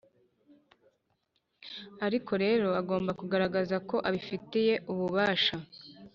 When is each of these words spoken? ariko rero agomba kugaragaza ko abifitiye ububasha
ariko 2.05 2.31
rero 2.43 2.67
agomba 2.81 3.11
kugaragaza 3.19 3.75
ko 3.89 3.95
abifitiye 4.07 4.73
ububasha 4.91 5.57